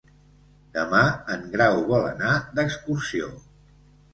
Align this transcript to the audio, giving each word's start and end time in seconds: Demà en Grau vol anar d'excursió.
Demà 0.77 1.01
en 1.35 1.45
Grau 1.57 1.83
vol 1.91 2.09
anar 2.15 2.33
d'excursió. 2.57 3.29